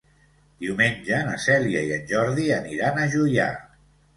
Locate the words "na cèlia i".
1.27-1.93